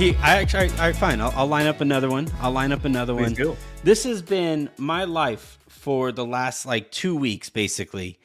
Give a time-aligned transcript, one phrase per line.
[0.00, 0.22] All right, he.
[0.22, 0.70] I actually.
[0.70, 1.20] All right, fine.
[1.20, 2.26] I'll, I'll line up another one.
[2.40, 3.34] I'll line up another Please one.
[3.34, 3.56] do.
[3.84, 8.18] This has been my life for the last like two weeks, basically.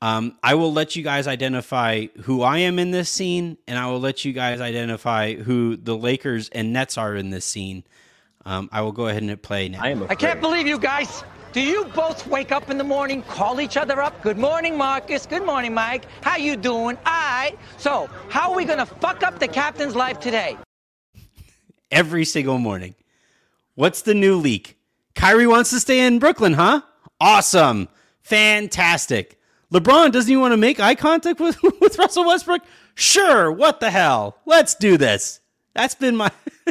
[0.00, 3.86] Um, I will let you guys identify who I am in this scene, and I
[3.86, 7.82] will let you guys identify who the Lakers and Nets are in this scene.
[8.46, 9.82] Um, I will go ahead and hit play now.
[9.82, 10.04] I am.
[10.08, 11.24] I can't believe you guys.
[11.52, 14.22] Do you both wake up in the morning, call each other up?
[14.22, 15.26] Good morning, Marcus.
[15.26, 16.04] Good morning, Mike.
[16.22, 16.96] How you doing?
[16.98, 17.56] All right.
[17.76, 20.56] So, how are we gonna fuck up the captain's life today?
[21.90, 22.94] Every single morning.
[23.74, 24.76] What's the new leak?
[25.14, 26.82] Kyrie wants to stay in Brooklyn, huh?
[27.20, 27.88] Awesome.
[28.22, 29.38] Fantastic.
[29.72, 32.62] LeBron doesn't even want to make eye contact with, with Russell Westbrook?
[32.94, 33.50] Sure.
[33.52, 34.38] What the hell?
[34.46, 35.40] Let's do this.
[35.74, 36.30] That's been my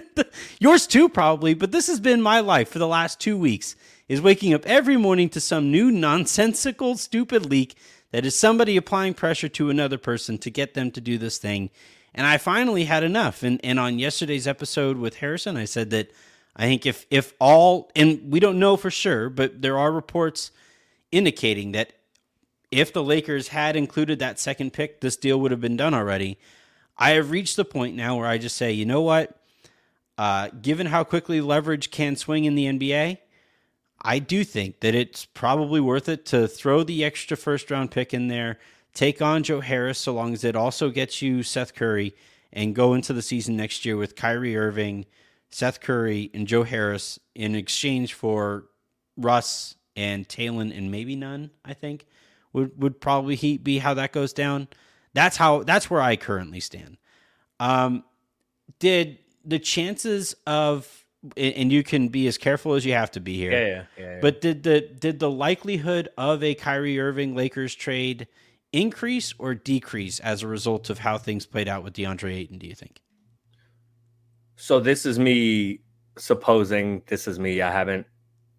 [0.59, 3.75] yours too, probably, but this has been my life for the last two weeks.
[4.07, 7.75] Is waking up every morning to some new nonsensical, stupid leak
[8.11, 11.69] that is somebody applying pressure to another person to get them to do this thing.
[12.13, 13.43] And I finally had enough.
[13.43, 16.11] And and on yesterday's episode with Harrison, I said that
[16.55, 20.51] I think if if all and we don't know for sure, but there are reports
[21.11, 21.93] indicating that
[22.71, 26.37] if the Lakers had included that second pick, this deal would have been done already.
[26.97, 29.39] I have reached the point now where I just say, you know what?
[30.17, 33.19] Uh, given how quickly leverage can swing in the NBA,
[34.01, 38.13] I do think that it's probably worth it to throw the extra first round pick
[38.13, 38.59] in there,
[38.97, 42.15] take on Joe Harris, so long as it also gets you Seth Curry,
[42.51, 45.05] and go into the season next year with Kyrie Irving,
[45.51, 48.65] Seth Curry, and Joe Harris in exchange for
[49.15, 51.51] Russ and Talen and maybe none.
[51.63, 52.07] I think
[52.53, 54.67] would would probably he- be how that goes down.
[55.13, 56.97] That's how that's where I currently stand.
[57.59, 58.03] Um,
[58.79, 61.05] did the chances of
[61.35, 63.51] and and you can be as careful as you have to be here.
[63.51, 64.13] Yeah, yeah, yeah.
[64.15, 64.19] yeah.
[64.21, 68.27] But did the did the likelihood of a Kyrie Irving Lakers trade
[68.79, 72.57] increase or decrease as a result of how things played out with DeAndre Ayton?
[72.57, 73.01] Do you think?
[74.59, 75.79] so this is me
[76.17, 77.61] supposing this is me.
[77.61, 78.05] I haven't.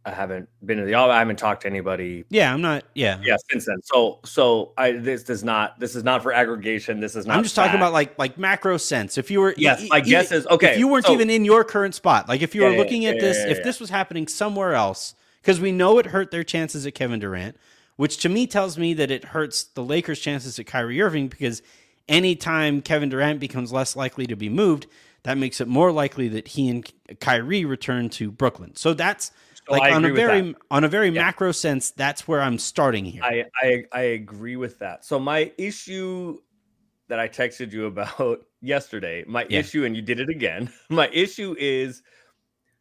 [0.05, 0.95] I haven't been to the.
[0.95, 2.25] I haven't talked to anybody.
[2.31, 2.85] Yeah, I'm not.
[2.95, 3.77] Yeah, Yeah, since then.
[3.83, 5.79] So, so I this does not.
[5.81, 7.01] This is not for aggregation.
[7.01, 7.37] This is not.
[7.37, 9.19] I'm just talking about like like macro sense.
[9.19, 11.45] If you were, Yes, e- my guess is- okay, If you weren't so- even in
[11.45, 13.59] your current spot, like if you Yeah, were yeah, looking at yeah, this, yeah, if
[13.59, 13.65] yeah.
[13.65, 17.57] this was happening somewhere else, because we know it hurt their chances at Kevin Durant,
[17.99, 21.63] which to me tells me that it hurts the Lakers' chances at Kyrie Irving because
[22.09, 24.87] anytime Kevin Durant becomes less likely to be moved,
[25.25, 28.77] that makes it more likely that he and Kyrie return to Brooklyn.
[28.77, 29.33] So that's
[29.67, 31.23] So like on a very on a very Yeah.
[31.25, 31.91] macro sense.
[31.91, 33.25] That's where I'm starting here.
[33.25, 35.05] I, I I agree with that.
[35.05, 36.39] So my issue
[37.09, 39.59] that I texted you about yesterday, my Yeah.
[39.59, 40.73] issue, and you did it again.
[40.89, 42.03] My issue is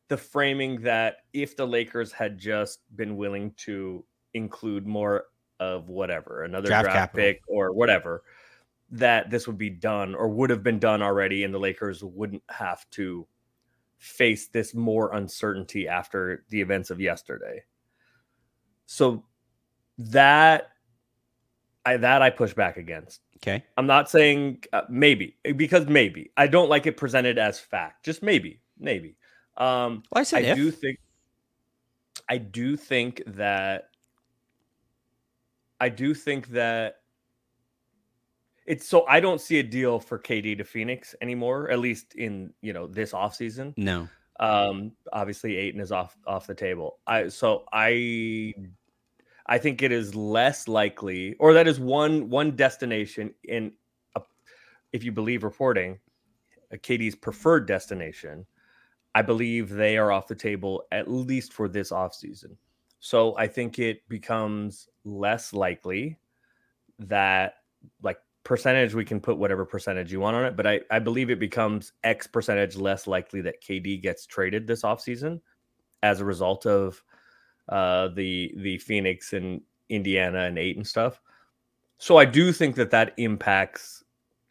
[0.10, 4.06] the framing that if the Lakers had just been willing to
[4.38, 5.26] include more
[5.60, 8.24] of whatever, another Draft draft, pick or whatever,
[8.92, 12.44] that this would be done or would have been done already, and the Lakers wouldn't
[12.50, 13.28] have to
[13.98, 17.64] face this more uncertainty after the events of yesterday.
[18.86, 19.26] So
[19.98, 20.70] that
[21.86, 23.22] I that I push back against.
[23.38, 23.64] okay.
[23.78, 28.06] I'm not saying uh, maybe because maybe I don't like it presented as fact.
[28.06, 29.18] Just maybe, maybe.
[29.58, 30.56] Um, Well, I said I if.
[30.56, 31.00] do think
[32.30, 33.87] I do think that
[35.80, 36.98] I do think that
[38.66, 42.54] it's so I don't see a deal for KD to Phoenix anymore, at least in
[42.62, 43.74] you know this offseason.
[43.78, 44.08] no.
[44.40, 47.00] Um, obviously Ayton is off off the table.
[47.08, 48.54] I so I
[49.48, 53.72] I think it is less likely, or that is one one destination in,
[54.16, 54.22] a,
[54.92, 55.98] if you believe reporting,
[56.72, 58.46] a KD's preferred destination.
[59.16, 62.58] I believe they are off the table at least for this offseason.
[63.00, 66.18] So I think it becomes less likely
[67.00, 67.56] that
[68.02, 71.30] like percentage we can put whatever percentage you want on it, but I, I believe
[71.30, 75.42] it becomes X percentage less likely that KD gets traded this offseason
[76.04, 77.04] as a result of
[77.70, 81.22] uh, the the Phoenix and Indiana and eight and stuff.
[81.98, 84.04] So I do think that that impacts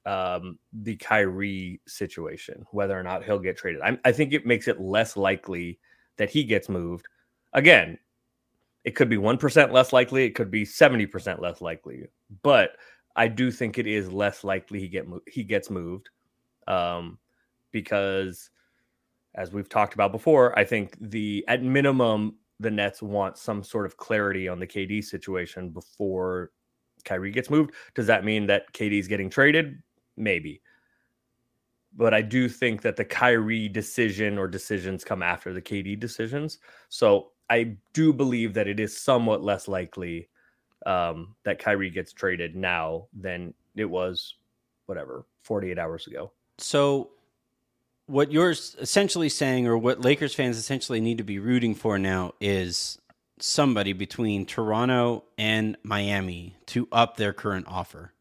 [0.05, 3.83] um, the Kyrie situation, whether or not he'll get traded.
[3.83, 5.79] I, I think it makes it less likely
[6.17, 7.07] that he gets moved.
[7.53, 7.99] Again,
[8.87, 10.25] it could be one percent less likely.
[10.25, 12.05] It could be seventy percent less likely,
[12.43, 12.71] but
[13.17, 16.09] I do think it is less likely he get mo- he gets moved
[16.69, 17.19] um,
[17.73, 18.49] because,
[19.35, 23.87] as we've talked about before, I think the at minimum the Nets want some sort
[23.87, 26.53] of clarity on the KD situation before
[27.05, 27.73] Kyrie gets moved.
[27.97, 29.83] Does that mean that KD's getting traded?
[30.17, 30.63] Maybe.
[31.95, 36.59] But I do think that the Kyrie decision or decisions come after the KD decisions.
[36.89, 40.29] So I do believe that it is somewhat less likely
[40.85, 44.35] um, that Kyrie gets traded now than it was,
[44.87, 46.33] whatever, 48 hours ago.
[46.59, 47.11] So
[48.07, 52.33] what you're essentially saying, or what Lakers fans essentially need to be rooting for now,
[52.41, 52.99] is
[53.39, 58.13] somebody between Toronto and Miami to up their current offer.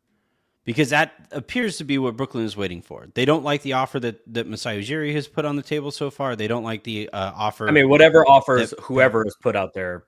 [0.65, 3.06] Because that appears to be what Brooklyn is waiting for.
[3.13, 6.09] They don't like the offer that, that Masai Ujiri has put on the table so
[6.09, 6.35] far.
[6.35, 7.67] They don't like the uh, offer.
[7.67, 10.06] I mean, whatever offers whoever is put out there.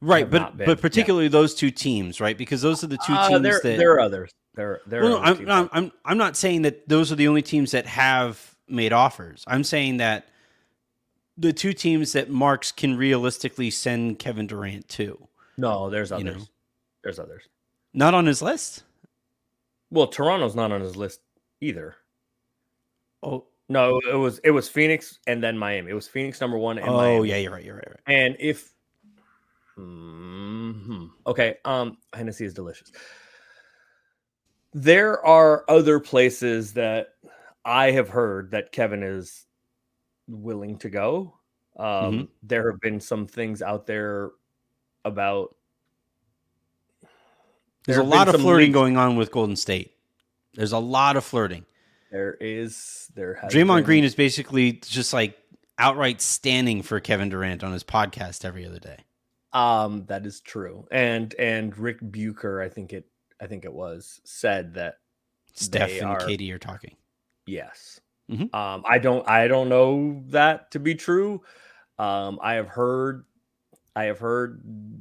[0.00, 1.30] Right, but been, but particularly yeah.
[1.30, 2.38] those two teams, right?
[2.38, 4.30] Because those are the two uh, teams there, that there are others.
[4.54, 5.02] There, there.
[5.02, 7.86] Well, no, I'm, I'm, I'm, I'm not saying that those are the only teams that
[7.86, 9.44] have made offers.
[9.48, 10.28] I'm saying that
[11.36, 15.26] the two teams that Marks can realistically send Kevin Durant to.
[15.56, 16.24] No, there's others.
[16.24, 16.44] You know?
[17.02, 17.42] There's others.
[17.92, 18.84] Not on his list.
[19.94, 21.20] Well, Toronto's not on his list
[21.60, 21.94] either.
[23.22, 25.92] Oh no, it was it was Phoenix and then Miami.
[25.92, 26.78] It was Phoenix number one.
[26.78, 27.28] And oh Miami.
[27.28, 27.64] yeah, you're right.
[27.64, 27.88] You're right.
[27.88, 28.00] right.
[28.12, 28.72] And if
[29.78, 31.06] mm-hmm.
[31.28, 32.90] okay, um, Hennessy is delicious.
[34.72, 37.10] There are other places that
[37.64, 39.46] I have heard that Kevin is
[40.26, 41.38] willing to go.
[41.78, 42.24] Um, mm-hmm.
[42.42, 44.32] There have been some things out there
[45.04, 45.54] about
[47.86, 49.92] there's a lot of flirting going on with Golden State.
[50.54, 51.64] There's a lot of flirting.
[52.10, 53.10] There is.
[53.14, 53.84] There has Draymond been.
[53.84, 55.36] Green is basically just like
[55.78, 58.98] outright standing for Kevin Durant on his podcast every other day.
[59.52, 60.86] Um, that is true.
[60.90, 63.06] And and Ric Bucher, I think it,
[63.40, 64.96] I think it was said that
[65.54, 66.96] Steph and are, KD are talking.
[67.46, 68.00] Yes.
[68.30, 68.54] Mm-hmm.
[68.54, 71.42] Um, I don't, I don't know that to be true.
[71.98, 73.24] Um, I have heard,
[73.94, 74.60] I have heard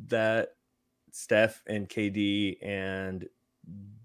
[0.09, 0.49] that
[1.13, 3.27] Steph and KD and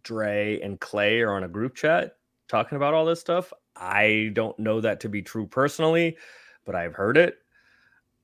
[0.02, 2.16] Dre and Clay are on a group chat
[2.48, 3.50] talking about all this stuff.
[3.74, 6.18] I don't know that to be true personally,
[6.66, 7.38] but I've heard it.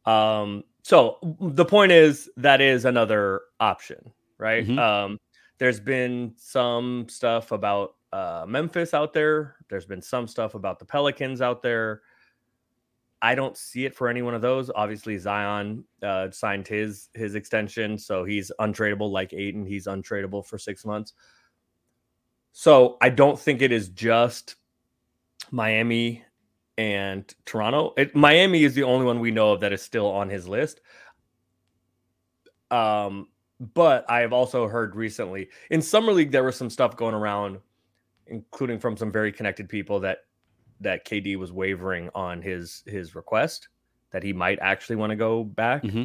[0.04, 4.66] Um, so the point is that is another option, right?
[4.66, 4.78] Mm-hmm.
[4.78, 5.20] Um,
[5.56, 9.56] there's been some stuff about uh, Memphis out there.
[9.70, 12.02] There's been some stuff about the Pelicans out there.
[13.24, 14.70] I don't see it for any one of those.
[14.74, 19.64] Obviously, Zion uh, signed his his extension, so he's untradeable like Ayton.
[19.64, 21.14] He's untradeable for six months.
[22.52, 24.56] So I don't think it is just
[25.50, 26.22] Miami
[26.76, 27.94] and Toronto.
[27.96, 30.82] It, Miami is the only one we know of that is still on his list.
[32.70, 33.28] Um,
[33.58, 37.58] but I have also heard recently in summer league there was some stuff going around,
[38.26, 40.18] including from some very connected people that
[40.84, 43.68] that KD was wavering on his his request
[44.10, 46.04] that he might actually want to go back mm-hmm.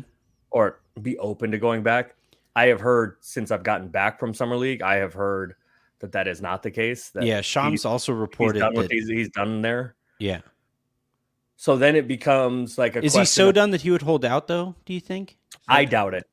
[0.50, 2.16] or be open to going back.
[2.56, 5.54] I have heard since I've gotten back from summer league, I have heard
[6.00, 7.12] that that is not the case.
[7.22, 9.95] yeah, Shams also reported he's done, that, he's, he's done there.
[10.18, 10.42] Yeah.
[11.56, 13.04] So then it becomes like a.
[13.04, 14.76] Is he so of, done that he would hold out though?
[14.86, 15.38] Do you think?
[15.68, 16.28] I doubt it.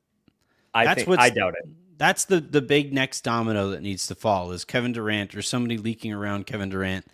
[0.73, 1.69] I that's think, I doubt it.
[1.97, 5.77] That's the the big next domino that needs to fall is Kevin Durant or somebody
[5.77, 7.05] leaking around Kevin Durant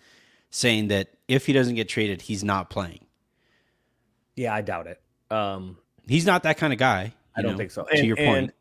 [0.50, 3.06] saying that if he doesn't get traded, he's not playing.
[4.36, 5.00] Yeah, I doubt it.
[5.30, 7.14] Um, he's not that kind of guy.
[7.36, 7.84] I don't know, think so.
[7.84, 8.38] To and, your point.
[8.38, 8.52] And,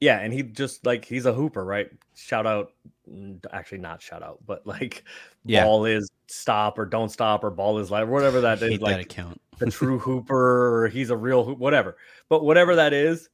[0.00, 1.90] yeah, and he just like he's a hooper, right?
[2.14, 2.72] Shout out,
[3.10, 5.04] mm, actually not shout out, but like
[5.44, 5.64] yeah.
[5.64, 8.80] ball is stop or don't stop or ball is live, whatever that is.
[8.80, 11.96] Like that account, the true hooper, or he's a real hoop, whatever.
[12.28, 13.28] But whatever that is,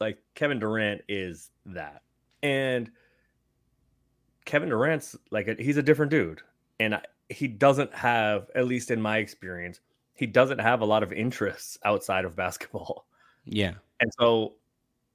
[0.00, 2.02] like Kevin Durant is that,
[2.42, 2.90] and
[4.44, 6.42] Kevin Durant's like a, he's a different dude
[6.80, 9.80] and he doesn't have, at least in my experience,
[10.14, 13.06] he doesn't have a lot of interests outside of basketball.
[13.44, 14.54] Yeah, and so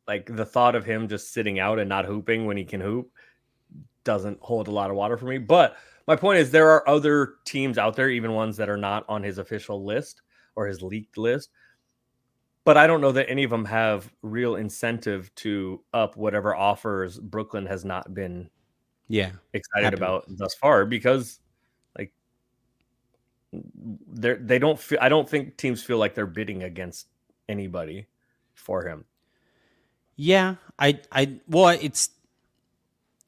[0.07, 3.11] like the thought of him just sitting out and not hooping when he can hoop
[4.03, 5.37] doesn't hold a lot of water for me.
[5.37, 9.05] But my point is, there are other teams out there, even ones that are not
[9.07, 10.23] on his official list
[10.55, 11.51] or his leaked list.
[12.63, 17.19] But I don't know that any of them have real incentive to up whatever offers
[17.19, 18.49] Brooklyn has not been
[19.07, 21.39] yeah excited about thus far because
[23.51, 27.07] they they don't feel I don't think teams feel like they're bidding against
[27.47, 28.07] anybody
[28.53, 29.05] for him.
[30.15, 32.09] Yeah, I I well it's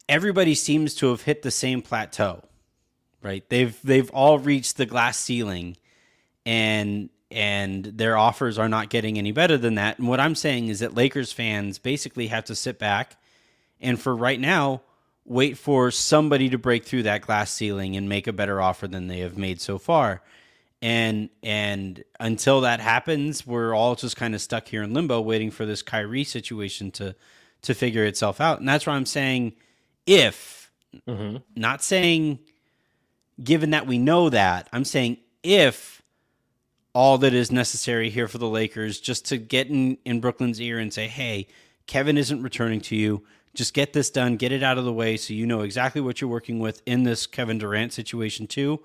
[0.08, 2.44] everybody seems to have hit the same plateau.
[3.24, 3.48] Right?
[3.50, 5.78] They've they've all reached the glass ceiling
[6.46, 9.98] and and their offers are not getting any better than that.
[10.00, 13.16] And what I'm saying is that Lakers fans basically have to sit back
[13.80, 14.82] and for right now
[15.32, 19.08] wait for somebody to break through that glass ceiling and make a better offer than
[19.08, 20.22] they have made so far.
[20.82, 25.50] And and until that happens, we're all just kind of stuck here in limbo, waiting
[25.50, 27.16] for this Kyrie situation to
[27.62, 28.60] to figure itself out.
[28.60, 29.54] And that's why I'm saying,
[30.06, 30.72] if
[31.08, 31.38] mm-hmm.
[31.56, 32.40] not saying,
[33.42, 36.02] given that we know that, I'm saying if
[36.94, 40.78] all that is necessary here for the Lakers just to get in in Brooklyn's ear
[40.78, 41.48] and say, hey,
[41.88, 45.18] Kevin isn't returning to you just get this done, get it out of the way
[45.18, 48.82] so you know exactly what you're working with in this Kevin Durant situation too.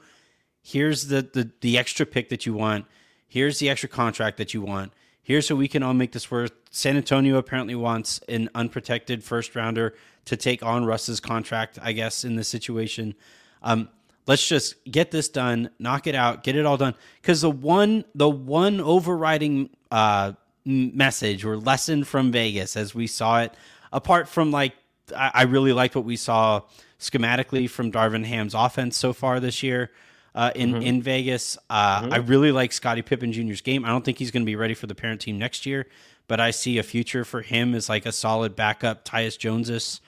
[0.62, 2.86] Here's the the the extra pick that you want.
[3.28, 4.92] Here's the extra contract that you want.
[5.22, 6.52] Here's how we can all make this work.
[6.70, 9.94] San Antonio apparently wants an unprotected first rounder
[10.26, 13.14] to take on Russ's contract, I guess, in this situation.
[13.62, 13.88] Um,
[14.26, 16.94] let's just get this done, knock it out, get it all done.
[17.20, 23.40] Because the one, the one overriding uh, message or lesson from Vegas, as we saw
[23.40, 23.54] it,
[23.96, 24.74] apart from like,
[25.16, 26.62] I, I really liked what we saw
[27.00, 29.90] schematically from Darvin Ham's offense so far this year.
[30.34, 30.82] Uh, in mm-hmm.
[30.82, 32.12] in Vegas, uh, mm-hmm.
[32.12, 33.86] I really like Scottie Pippen Jr.'s game.
[33.86, 35.86] I don't think he's going to be ready for the parent team next year,
[36.28, 40.02] but I see a future for him as like a solid backup Tyus Jones's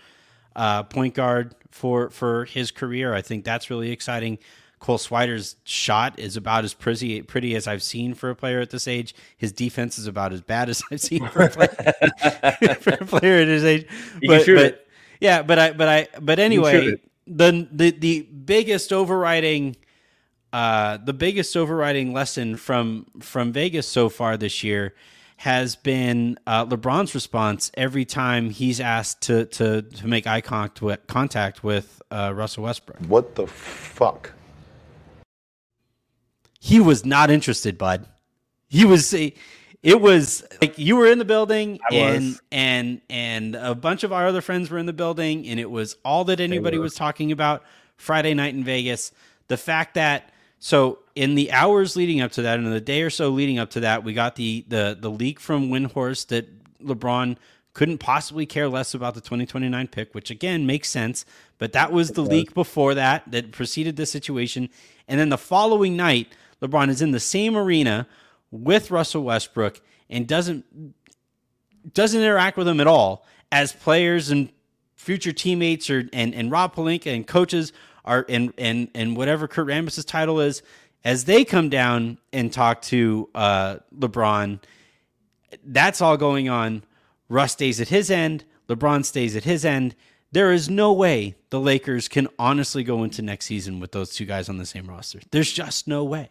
[0.55, 3.15] uh, point guard for for his career.
[3.15, 4.39] I think that's really exciting.
[4.79, 8.71] Cole Swider's shot is about as pretty pretty as I've seen for a player at
[8.71, 9.15] this age.
[9.37, 13.43] His defense is about as bad as I've seen for a player, for a player
[13.43, 13.87] at his age.
[14.27, 14.87] But, but
[15.21, 19.77] yeah, but I but I but anyway, the the the biggest overriding
[20.53, 24.95] uh the biggest overriding lesson from from Vegas so far this year
[25.39, 30.83] has been uh, LeBron's response every time he's asked to to, to make eye contact
[30.83, 32.99] with, contact with uh, Russell Westbrook.
[33.07, 34.33] What the fuck?
[36.69, 38.07] He was not interested, bud.
[38.69, 39.15] He was.
[39.15, 44.27] It was like you were in the building, and and and a bunch of our
[44.27, 47.63] other friends were in the building, and it was all that anybody was talking about
[47.97, 49.13] Friday night in Vegas.
[49.47, 53.01] The fact that so in the hours leading up to that, and in the day
[53.01, 56.47] or so leading up to that, we got the the the leak from Windhorst that
[56.85, 57.39] LeBron
[57.73, 61.25] couldn't possibly care less about the 2029 pick, which again makes sense.
[61.59, 64.69] But that was the leak before that that preceded the situation.
[65.07, 66.29] And then the following night,
[66.63, 68.07] LeBron is in the same arena
[68.51, 70.65] with Russell Westbrook and doesn't
[71.95, 74.51] doesn't interact with him at all as players and
[74.95, 77.73] future teammates or and, and Rob Pelinka and coaches
[78.05, 80.63] are and and and whatever Kurt Rambis's title is,
[81.05, 84.61] as they come down and talk to uh, LeBron,
[85.65, 86.83] that's all going on.
[87.29, 88.45] Russ stays at his end.
[88.69, 89.95] LeBron stays at his end.
[90.33, 94.27] There is no way the Lakers can honestly go into next season with those two
[94.27, 95.21] guys on the same roster.
[95.31, 96.31] There's just no way.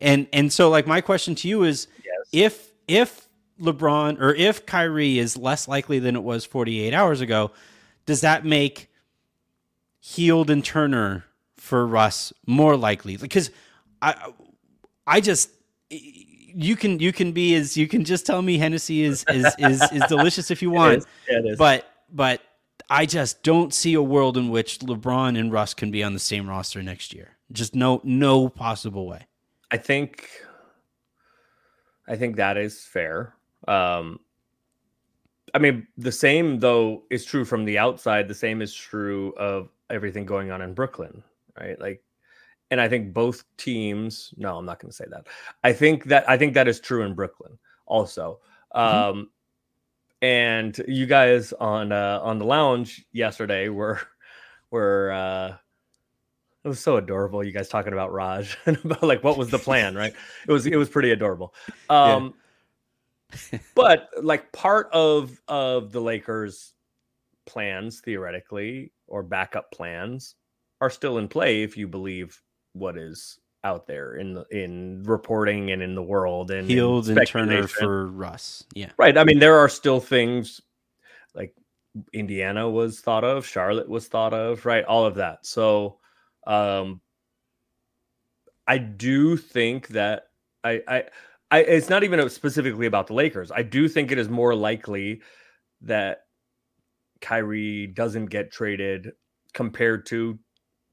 [0.00, 2.28] And and so like my question to you is yes.
[2.32, 3.28] if if
[3.60, 7.50] LeBron or if Kyrie is less likely than it was 48 hours ago,
[8.06, 8.90] does that make
[10.00, 11.24] Hield and Turner
[11.56, 13.50] for Russ more likely because
[14.00, 14.32] I
[15.06, 15.50] I just
[15.90, 19.82] you can you can be as you can just tell me Hennessy is is is,
[19.92, 22.40] is delicious if you want, yeah, but but
[22.88, 26.18] I just don't see a world in which LeBron and Russ can be on the
[26.18, 27.36] same roster next year.
[27.52, 29.26] Just no no possible way.
[29.70, 30.28] I think
[32.08, 33.34] I think that is fair.
[33.68, 34.20] Um,
[35.54, 38.28] I mean, the same though is true from the outside.
[38.28, 41.22] The same is true of everything going on in Brooklyn,
[41.58, 41.80] right?
[41.80, 42.02] Like,
[42.70, 44.32] and I think both teams.
[44.36, 45.26] No, I'm not going to say that.
[45.64, 48.40] I think that I think that is true in Brooklyn also.
[48.74, 49.18] Mm-hmm.
[49.18, 49.30] Um,
[50.22, 54.00] and you guys on uh, on the lounge yesterday were
[54.70, 55.56] were uh,
[56.64, 57.42] it was so adorable.
[57.42, 60.12] You guys talking about Raj and about like what was the plan, right?
[60.46, 61.54] It was it was pretty adorable.
[61.88, 62.34] Um,
[63.52, 63.58] yeah.
[63.74, 66.74] but like part of of the Lakers
[67.46, 70.34] plans theoretically or backup plans
[70.80, 72.40] are still in play if you believe
[72.72, 77.26] what is out there in the, in reporting and in the world and Hield and
[77.26, 78.64] Turner for Russ.
[78.74, 78.90] Yeah.
[78.96, 79.16] Right.
[79.16, 80.60] I mean there are still things
[81.34, 81.54] like
[82.12, 84.84] Indiana was thought of, Charlotte was thought of, right?
[84.84, 85.44] All of that.
[85.44, 85.99] So
[86.46, 87.00] um
[88.66, 90.28] I do think that
[90.62, 91.04] I I
[91.50, 93.50] I it's not even specifically about the Lakers.
[93.50, 95.22] I do think it is more likely
[95.82, 96.20] that
[97.20, 99.12] Kyrie doesn't get traded
[99.54, 100.38] compared to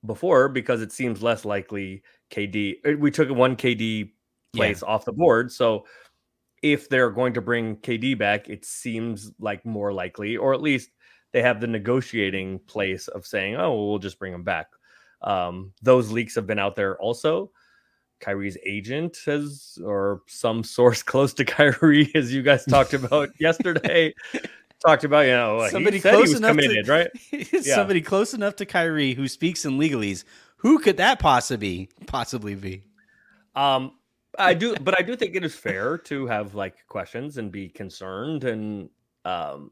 [0.05, 2.01] before because it seems less likely
[2.31, 2.77] KD.
[2.85, 4.11] Uh, we took one KD
[4.55, 4.89] place yeah.
[4.89, 5.85] off the board, so
[6.63, 10.89] if they're going to bring KD back, it seems like more likely, or at least
[11.31, 14.67] they have the negotiating place of saying, "Oh, well, we'll just bring him back."
[15.21, 17.51] Um, those leaks have been out there also.
[18.19, 24.13] Kyrie's agent has, or some source close to Kyrie, as you guys talked about yesterday,
[24.85, 27.07] talked about, you know, somebody close enough committed, to, right?
[27.31, 27.75] yeah.
[27.75, 30.23] Somebody close enough to Kyrie who speaks in legalese.
[30.57, 32.83] Who could that possibly possibly be?
[33.55, 33.93] Um,
[34.39, 37.69] I do, but I do think it is fair to have like questions and be
[37.69, 38.89] concerned and
[39.25, 39.71] um,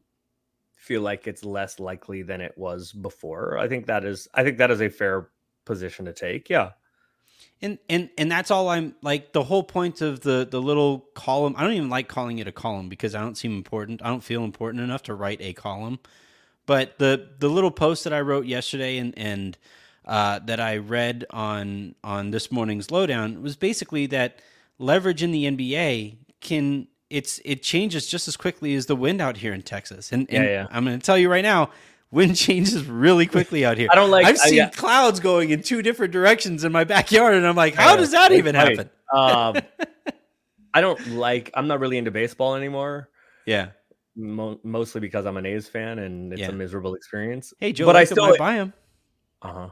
[0.76, 3.58] feel like it's less likely than it was before.
[3.58, 5.30] I think that is, I think that is a fair
[5.66, 6.48] position to take.
[6.48, 6.70] Yeah
[7.62, 11.54] and and and that's all i'm like the whole point of the the little column
[11.56, 14.22] i don't even like calling it a column because i don't seem important i don't
[14.22, 15.98] feel important enough to write a column
[16.66, 19.56] but the the little post that i wrote yesterday and and
[20.06, 24.40] uh, that I read on on this morning's lowdown was basically that
[24.78, 29.38] leverage in the NBA can it's it changes just as quickly as the wind out
[29.38, 30.12] here in Texas.
[30.12, 30.66] And, and Yeah, yeah.
[30.70, 31.70] I'm going to tell you right now,
[32.16, 33.88] wind changes really quickly out here.
[33.92, 34.70] I don't like- I've I- seen yeah.
[34.70, 38.10] clouds going in two different directions in my backyard, and I'm like, how Yeah, does
[38.12, 38.76] that even funny.
[38.76, 38.90] happen?
[39.14, 39.62] Um,
[40.74, 41.50] I don't like.
[41.54, 43.08] I'm not really into baseball anymore.
[43.46, 43.68] Yeah.
[44.16, 46.48] Mo- mostly because I'm an A's fan and it's Yeah.
[46.48, 47.52] a miserable experience.
[47.60, 48.72] Hey, Joe, but I still buy him.
[49.42, 49.68] Uh huh.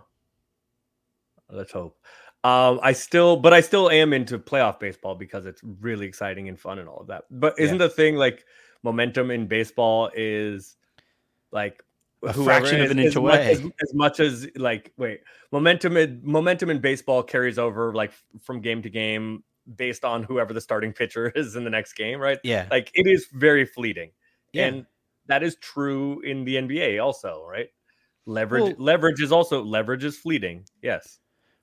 [1.50, 1.98] Let's hope.
[2.42, 6.60] Um, I still, but I still am into playoff baseball because it's really exciting and
[6.60, 7.24] fun and all of that.
[7.30, 8.44] But isn't the thing like
[8.82, 10.76] momentum in baseball is
[11.52, 11.82] like
[12.24, 13.50] A fraction of an as inch much- away.
[13.52, 15.20] as, as much as like wait,
[15.52, 18.12] momentum in momentum in baseball carries over like
[18.42, 19.42] from game to game
[19.76, 22.38] based on whoever the starting pitcher is in the next game, right?
[22.44, 22.66] Yeah.
[22.70, 24.10] Like it is very fleeting.
[24.52, 24.66] Yeah.
[24.66, 24.86] And
[25.26, 27.68] that is true in the NBA also, right?
[28.26, 30.64] Leverage Well- leverage is also leverage is fleeting.
[30.82, 31.18] Yes.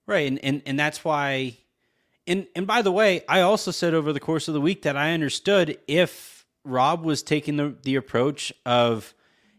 [0.07, 1.57] Right, and and and that's why.
[2.27, 4.95] And and by the way, I also said over the course of the week that
[4.97, 9.13] I understood if Rob was taking the the approach of,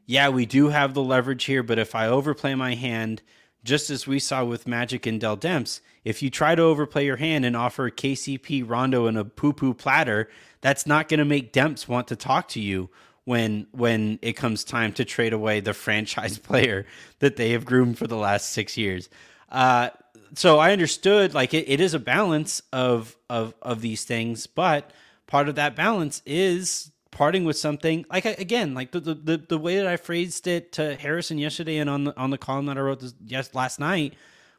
[0.07, 3.23] yeah, we do have the leverage here, but if I overplay my hand,
[3.65, 7.17] just as we saw with Magic and Dell Demps, if you try to overplay your
[7.17, 10.29] hand and offer KCP Rondo and a poo poo platter,
[10.61, 12.91] that's not going to make Demps want to talk to you
[13.25, 16.87] when when it comes time to trade away the franchise player
[17.21, 19.09] that they have groomed for the last six years.
[19.49, 19.91] Uh,
[20.35, 24.91] so I understood like it, it is a balance of of of these things, but
[25.27, 29.59] part of that balance is parting with something like again like the the, the, the
[29.59, 32.77] way that I phrased it to Harrison yesterday and on the on the column that
[32.77, 34.15] I wrote this yes last night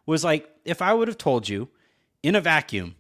[0.06, 1.68] was like if I would have told you
[2.22, 2.96] in a vacuum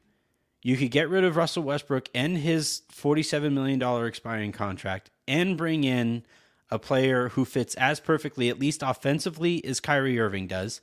[0.63, 5.83] you could get rid of Russell Westbrook and his $47 million expiring contract and bring
[5.83, 6.23] in
[6.71, 10.79] a player who fits as perfectly, at least offensively, as Kyrie Irving does.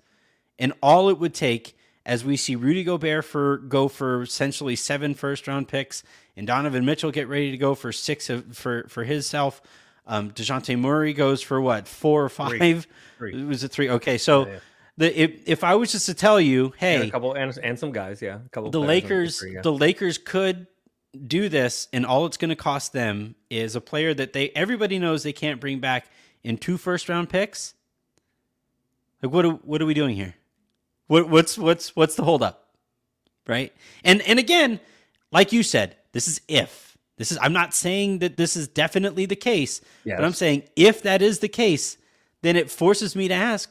[0.59, 5.15] And all it would take, as we see Rudy Gobert for go for essentially seven
[5.15, 6.03] first round picks,
[6.37, 9.61] and Donovan Mitchell get ready to go for six of, for for himself.
[10.07, 12.87] Um, Dejounte Murray goes for what four or five?
[13.19, 13.45] Three.
[13.45, 13.91] Was it three?
[13.91, 14.59] Okay, so yeah.
[14.97, 17.79] the if if I was just to tell you, hey, And a couple and, and
[17.79, 18.39] some guys, yeah.
[18.45, 19.61] A couple the Lakers three, yeah.
[19.61, 20.67] the Lakers could
[21.27, 24.99] do this and all it's going to cost them is a player that they everybody
[24.99, 26.07] knows they can't bring back
[26.43, 27.75] in two first round picks.
[29.23, 30.35] Like what are, what are we doing here?
[31.11, 32.69] What what's what's what's the holdup?
[33.45, 33.75] Right?
[34.05, 34.79] And and again,
[35.33, 36.97] like you said, this is if.
[37.17, 39.81] This is I'm not saying that this is definitely the case,
[40.19, 41.99] but I'm saying if that is the case,
[42.43, 43.69] then it forces me to ask,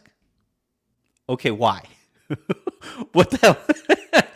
[1.30, 1.86] okay, why?
[3.14, 3.58] what the hell?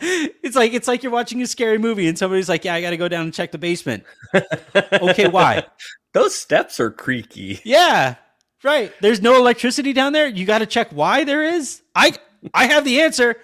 [0.42, 2.90] it's like it's like you're watching a scary movie and somebody's like, "Yeah, I got
[2.90, 4.04] to go down and check the basement."
[4.74, 5.66] okay, why?
[6.14, 7.60] Those steps are creaky.
[7.64, 8.14] Yeah,
[8.62, 8.94] right.
[9.02, 10.26] There's no electricity down there.
[10.26, 11.82] You got to check why there is.
[11.94, 12.14] I
[12.52, 13.36] I have the answer.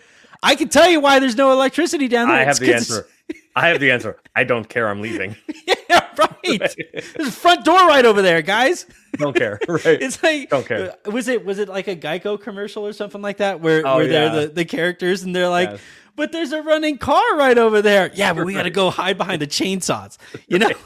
[0.42, 2.36] I can tell you why there's no electricity down there.
[2.36, 3.06] I have It's the answer.
[3.56, 4.16] I have the answer.
[4.34, 4.88] I don't care.
[4.88, 5.36] I'm leaving.
[5.90, 6.76] Yeah, right.
[7.16, 8.86] There's a front door right over there, guys.
[9.16, 9.58] Don't care.
[9.68, 9.84] Right.
[10.00, 10.92] It's like Don't care.
[11.04, 13.96] uh, Was it was it like a Geico commercial or something like that where Oh,
[13.96, 14.40] where they're yeah.
[14.42, 15.80] the, the characters and they're like, Yes.
[16.16, 18.11] But there's a running car right over there.
[18.14, 20.18] Yeah, but we got to go hide behind the chainsaws.
[20.49, 20.70] You know.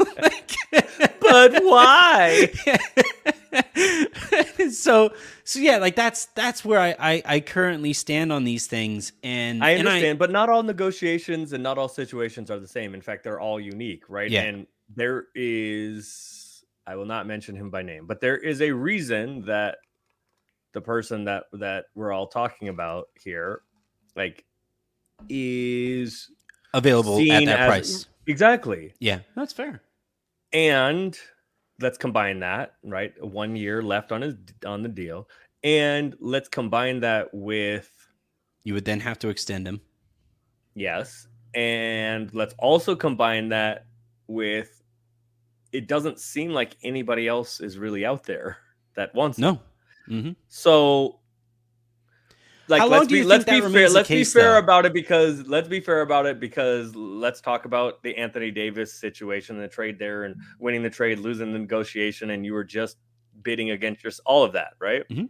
[1.34, 2.52] But why?
[4.70, 9.12] so so yeah, like that's that's where I, I I currently stand on these things,
[9.22, 12.94] and I and understand, but not all negotiations and not all situations are the same.
[12.94, 14.30] In fact, they're all unique, right?
[14.30, 14.42] Yeah.
[14.42, 19.46] And there is, I will not mention him by name, but there is a reason
[19.46, 19.78] that
[20.72, 23.62] the person that that we're all talking about here,
[24.14, 24.44] like,
[25.28, 26.30] is
[26.72, 28.06] available at that as- price.
[28.26, 28.94] exactly.
[28.98, 29.82] Yeah, that's fair.
[30.52, 31.18] And
[31.80, 33.12] let's combine that, right?
[33.22, 35.28] One year left on his on the deal,
[35.62, 37.90] and let's combine that with
[38.64, 39.80] You would then have to extend him.
[40.74, 41.26] Yes.
[41.54, 43.86] And let's also combine that
[44.26, 44.82] with
[45.72, 48.58] it doesn't seem like anybody else is really out there
[48.96, 49.42] that wants it.
[49.42, 49.60] No.
[50.06, 51.18] hmm So
[52.68, 54.52] like How long let's do you be let's think that be fair let's be fair
[54.52, 54.58] though?
[54.58, 58.92] about it because let's be fair about it because let's talk about the Anthony Davis
[58.94, 62.96] situation the trade there and winning the trade losing the negotiation and you were just
[63.42, 65.28] bidding against your all of that right Mhm.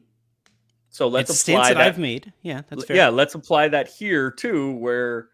[0.91, 2.33] so let's it's apply that, that I've made.
[2.43, 2.97] Yeah, that's fair.
[2.97, 5.29] yeah, let's apply that here too, where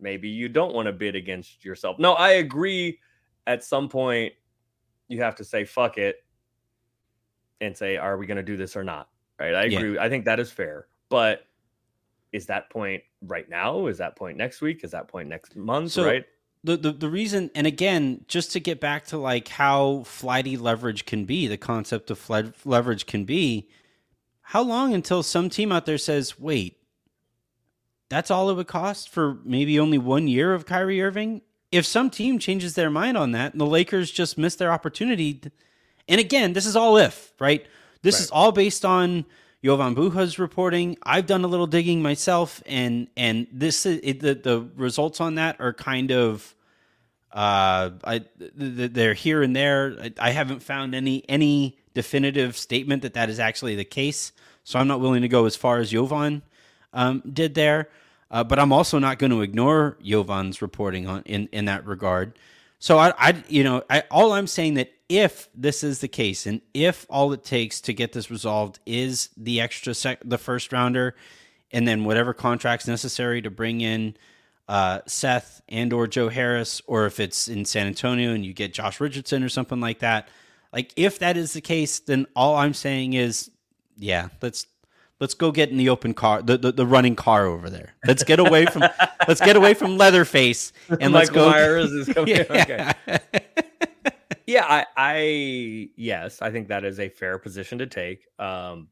[0.00, 1.98] maybe you don't want to bid against yourself.
[1.98, 2.98] No, I agree.
[3.46, 4.32] At some point,
[5.08, 6.24] you have to say fuck it
[7.60, 9.08] and say, are we going to do this or not?
[9.38, 9.54] Right?
[9.54, 9.78] I Yeah.
[9.78, 9.98] agree.
[9.98, 10.86] I think that is fair.
[11.12, 11.46] But
[12.32, 13.86] is that point right now?
[13.86, 14.82] Is that point next week?
[14.82, 15.92] Is that point next month?
[15.92, 16.24] So- right?
[16.64, 21.04] the, the the reason and again just to get back to like how flighty leverage
[21.06, 22.30] can be the concept of
[22.64, 23.68] leverage can be
[24.42, 26.78] how long until some team out there says wait
[28.08, 31.40] that's all it would cost for maybe only one year of Kyrie Irving.
[31.72, 35.40] If some team changes their mind on that and the Lakers just miss their opportunity,
[36.06, 37.66] and again, this is all if, right?
[38.02, 38.22] This Right.
[38.24, 39.24] is all based on
[39.64, 40.96] Jovan Buha's reporting.
[41.02, 45.60] I've done a little digging myself, and and this it, the the results on that
[45.60, 46.54] are kind of
[47.32, 49.96] uh I th- th- they're here and there.
[50.00, 54.32] I, I haven't found any any definitive statement that that is actually the case.
[54.64, 56.42] So I'm not willing to go as far as Jovan
[56.92, 57.88] um, did there.
[58.30, 62.38] Uh, but I'm also not going to ignore Jovan's reporting on in, in that regard.
[62.82, 66.46] So I, I you know, I, all I'm saying that if this is the case,
[66.46, 70.72] and if all it takes to get this resolved is the extra sec, the first
[70.72, 71.14] rounder,
[71.70, 74.16] and then whatever contracts necessary to bring in
[74.66, 78.74] uh, Seth and or Joe Harris, or if it's in San Antonio and you get
[78.74, 80.26] Josh Richardson or something like that,
[80.72, 83.48] like if that is the case, then all I'm saying is,
[83.96, 84.66] yeah, let's
[85.22, 87.94] let's go get in the open car, the, the, the running car over there.
[88.04, 88.82] Let's get away from
[89.28, 91.48] let's get away from Leatherface and let's go.
[92.26, 92.44] Yeah.
[92.50, 93.18] Okay.
[94.44, 98.26] Yeah, I, I yes, I think that is a fair position to take.
[98.40, 98.88] Um,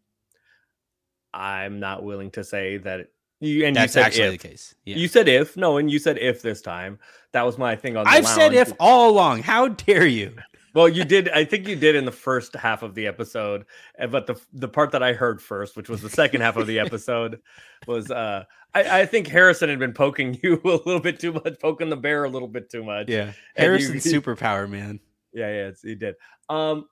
[1.34, 3.08] I'm not willing to say that
[3.40, 4.40] you and That's you said actually if.
[4.40, 4.74] the case.
[4.84, 4.96] Yeah.
[4.96, 7.00] You said if no, and you said if this time.
[7.32, 8.04] That was my thing on.
[8.04, 9.42] The I've said if all along.
[9.42, 10.34] How dare you?
[10.74, 11.28] Well, you did.
[11.30, 13.64] I think you did in the first half of the episode,
[13.98, 16.66] uh, but the the part that I heard first, which was the second half of
[16.66, 17.40] the episode,
[17.86, 21.58] was uh, I, I think Harrison had been poking you a little bit too much,
[21.60, 23.08] poking the bear a little bit too much.
[23.08, 23.32] Yeah.
[23.56, 25.00] Harrison's you- superpower, man.
[25.32, 26.14] yeah, yeah, it's, he did.
[26.48, 26.86] Um,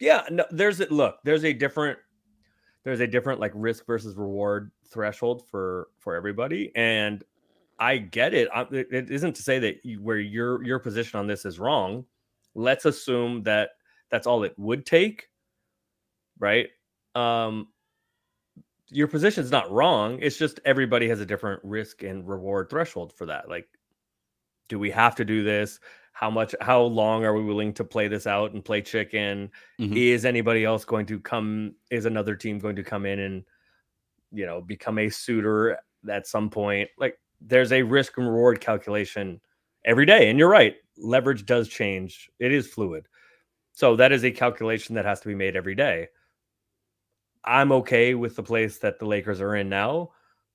[0.00, 1.18] yeah, no, there's a look.
[1.24, 1.98] There's a different,
[2.84, 7.22] there's a different like risk versus reward threshold for for everybody, and
[7.78, 8.48] I get it.
[8.52, 11.60] I, it, it isn't to say that you, where your your position on this is
[11.60, 12.04] wrong.
[12.54, 13.70] Let's assume that
[14.10, 15.28] that's all it would take,
[16.38, 16.68] right?
[17.14, 17.68] Um,
[18.90, 20.18] your position's not wrong.
[20.20, 23.48] It's just everybody has a different risk and reward threshold for that.
[23.48, 23.68] Like,
[24.68, 25.80] do we have to do this?
[26.12, 26.54] How much?
[26.60, 29.50] How long are we willing to play this out and play chicken?
[29.80, 29.96] Mhm.
[29.96, 31.74] Is anybody else going to come?
[31.90, 33.44] Is another team going to come in and
[34.32, 35.78] you know become a suitor
[36.10, 36.90] at some point?
[36.98, 39.40] Like, there's a risk and reward calculation
[39.84, 40.76] every day, and you're right.
[41.02, 42.30] Leverage does change.
[42.38, 43.06] It is fluid.
[43.72, 46.08] So that is a calculation that has to be made every day.
[47.44, 50.10] I'm okay with the place that the Lakers are in now,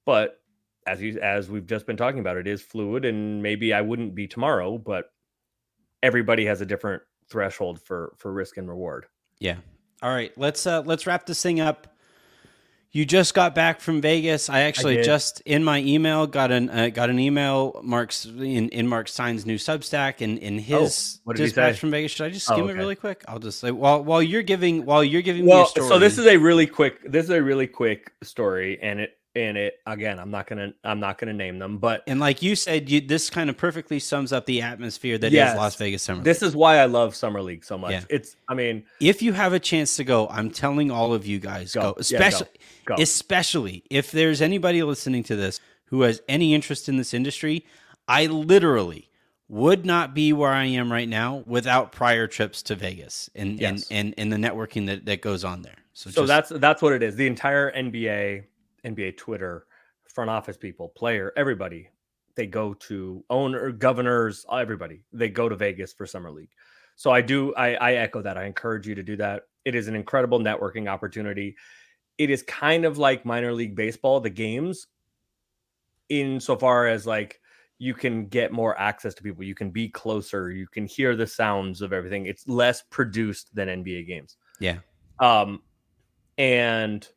[0.05, 0.39] but
[0.85, 4.15] as you as we've just been talking about, it is fluid, and maybe I wouldn't
[4.15, 5.11] be tomorrow, but
[6.01, 9.05] everybody has a different threshold for for risk and reward.
[9.39, 9.57] Yeah.
[10.01, 10.31] All right.
[10.37, 11.87] Let's uh let's wrap this thing up.
[12.91, 14.49] You just got back from Vegas.
[14.49, 15.05] I actually did.
[15.05, 19.45] just in my email got an uh, got an email Mark's in in Mark Stein's
[19.45, 22.11] new Substack and in his Oh, did he dispatch from Vegas.
[22.13, 23.23] Should I just Oh, skim it really quick?
[23.27, 25.87] I'll just say while while you're giving while you're giving me Well, a story.
[25.89, 29.57] so this is a really quick this is a really quick story, and it and
[29.57, 32.89] it again, I'm not gonna I'm not gonna name them, but and like you said,
[32.89, 35.55] you, this kind of perfectly sums up the atmosphere that is Yes.
[35.55, 36.23] Las Vegas Summer.
[36.23, 36.47] this League.
[36.49, 37.91] is why I love summer league so much.
[37.91, 38.03] Yeah.
[38.09, 41.39] It's I mean if you have a chance to go, I'm telling all of you
[41.39, 41.81] guys Go.
[41.81, 41.87] go.
[41.87, 41.99] Yeah, go.
[41.99, 42.47] Especially
[42.85, 42.95] Go.
[42.99, 47.65] especially if there's anybody listening to this who has any interest in this industry,
[48.07, 49.09] I literally
[49.49, 53.87] would not be where I am right now without prior trips to Vegas and Yes.
[53.89, 55.75] and, and and the networking that, that goes on there.
[55.93, 57.15] So, so just, that's that's what it is.
[57.15, 58.43] The entire NBA,
[58.87, 59.65] NBA Twitter,
[60.07, 61.89] front office people, player, everybody,
[62.35, 65.03] they go to owner, governors, everybody.
[65.11, 66.51] They go to Vegas for summer league.
[66.95, 68.37] So I do I, I echo that.
[68.37, 69.43] I encourage you to do that.
[69.65, 71.55] It is an incredible networking opportunity.
[72.17, 74.87] It is kind of like minor league baseball, the games,
[76.09, 77.39] insofar as like
[77.79, 79.43] you can get more access to people.
[79.43, 80.49] You can be closer.
[80.49, 82.25] You can hear the sounds of everything.
[82.25, 84.77] It's less produced than NBA games yeah.
[85.19, 85.61] um
[86.37, 87.07] and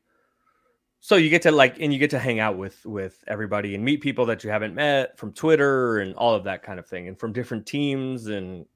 [1.00, 3.84] so you get to like and you get to hang out with with everybody and
[3.84, 7.08] meet people that you haven't met from twitter and all of that kind of thing
[7.08, 8.66] and from different teams and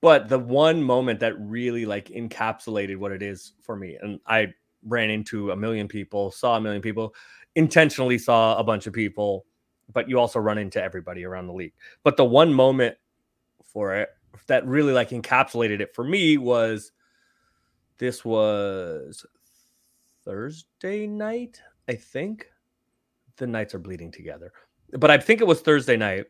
[0.00, 4.46] but the one moment that really like encapsulated what it is for me and i
[4.86, 7.14] ran into a million people saw a million people
[7.54, 9.44] intentionally saw a bunch of people
[9.92, 11.74] but you also run into everybody around the league.
[12.02, 12.96] But the one moment
[13.64, 14.08] for it
[14.46, 16.92] that really like encapsulated it for me was
[17.98, 19.24] this was
[20.24, 22.46] Thursday night, I think.
[23.36, 24.52] The nights are bleeding together.
[24.92, 26.26] But I think it was Thursday night.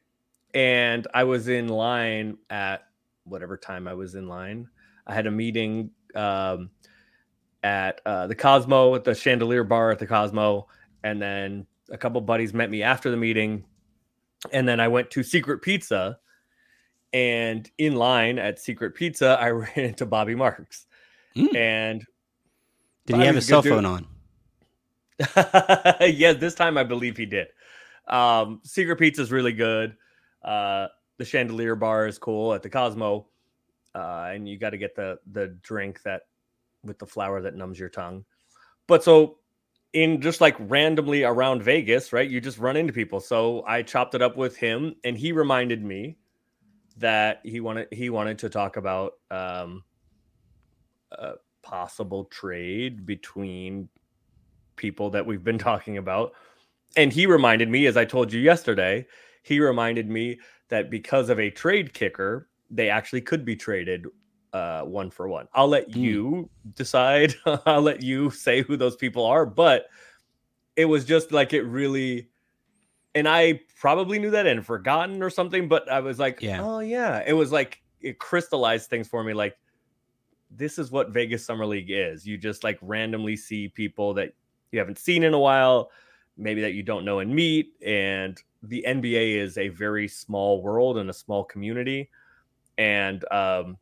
[0.55, 2.83] And I was in line at
[3.25, 4.69] whatever time I was in line.
[5.07, 6.71] I had a meeting um,
[7.63, 10.69] at uh, the Cosmo, at the Chandelier Bar at the Cosmo.
[11.03, 13.65] And then a couple buddies met me after the meeting.
[14.53, 16.19] And then I went to Secret Pizza.
[17.13, 20.87] And in line at Secret Pizza, I ran into Bobby Marks.
[21.37, 21.57] Mm.
[21.57, 22.07] And
[23.07, 24.07] Did he have his a cell phone on?
[26.01, 27.49] yeah, this time I believe he did.
[28.09, 29.97] Um, Secret Pizza is really good.
[30.43, 30.88] Uh,
[31.19, 33.27] the chandelier bar is cool at the Cosmo,
[33.95, 36.23] uh, and you got to get the the drink that
[36.83, 38.25] with the flower that numbs your tongue.
[38.87, 39.38] But so
[39.93, 42.29] in just like randomly around Vegas, right?
[42.29, 43.21] You just run into people.
[43.21, 46.17] So I chopped it up with him, and he reminded me
[46.97, 49.85] that he wanted he wanted to talk about um,
[51.12, 51.35] a
[51.73, 53.89] possible trade between
[54.77, 56.35] people that we've been talking about.
[56.97, 59.07] And he reminded me, as I told you yesterday,
[59.43, 64.07] he reminded me that because of a trade kicker, they actually could be traded
[64.53, 65.49] uh, one for one.
[65.55, 65.97] I'll let mm.
[65.97, 67.35] you decide.
[67.47, 69.47] I'll let you say who those people are.
[69.47, 69.87] But
[70.77, 72.29] it was just like it really,
[73.15, 75.69] and I probably knew that and forgotten or something.
[75.69, 76.63] But I was like, yeah.
[76.63, 79.33] oh yeah, it was like it crystallized things for me.
[79.33, 79.57] Like
[80.57, 82.27] this is what Vegas Summer League is.
[82.27, 84.35] You just like randomly see people that
[84.71, 85.91] you haven't seen in a while,
[86.37, 87.75] maybe that you don't know and meet.
[87.85, 92.11] And the NBA is a very small world and a small community.
[92.79, 93.77] And um,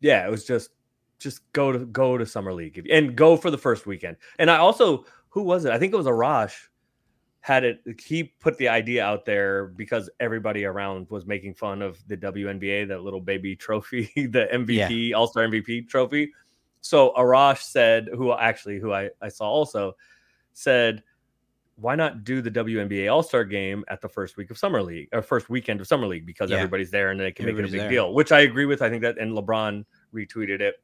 [0.00, 0.70] yeah, it was just
[1.18, 4.16] just go to go to summer league and go for the first weekend.
[4.38, 5.72] And I also who was it?
[5.72, 6.68] I think it was Arash
[7.40, 11.98] had it he put the idea out there because everybody around was making fun of
[12.06, 15.16] the WNBA, that little baby trophy, the MVP, yeah.
[15.16, 16.32] All-Star MVP trophy.
[16.82, 19.96] So Arash said, who actually who I, I saw also
[20.52, 21.02] said,
[21.76, 25.08] why not do the WNBA All Star game at the first week of Summer League
[25.12, 26.56] or first weekend of Summer League because yeah.
[26.56, 28.02] everybody's there and they can everybody's make it a big there.
[28.02, 28.82] deal, which I agree with.
[28.82, 30.74] I think that, and LeBron retweeted it.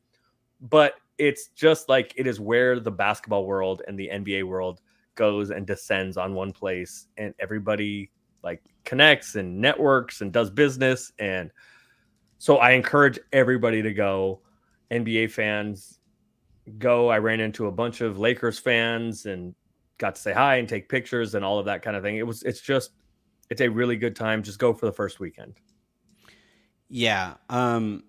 [0.62, 4.81] But it's just like it is where the basketball world and the NBA world
[5.16, 8.11] goes and descends on one place, and everybody
[8.42, 11.12] like connects and networks and does business.
[11.18, 11.50] And
[12.38, 14.40] so I encourage everybody to go.
[14.90, 15.98] NBA fans
[16.79, 17.09] go.
[17.09, 19.55] I ran into a bunch of Lakers fans and
[19.98, 22.16] got to say hi and take pictures and all of that kind of thing.
[22.16, 22.92] It was it's just
[23.50, 24.42] it's a really good time.
[24.42, 25.55] Just go for the first weekend.
[26.88, 27.35] Yeah.
[27.48, 28.05] Um